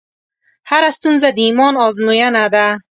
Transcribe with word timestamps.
هره 0.69 0.89
ستونزه 0.97 1.29
د 1.35 1.39
ایمان 1.45 1.73
ازموینه 1.87 2.43
ده. 2.53 2.67